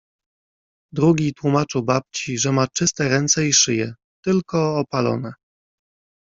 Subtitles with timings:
[0.93, 3.93] Drugi tłumaczył babci, że ma czyste ręce i szyję,
[4.25, 5.33] tylko opalone.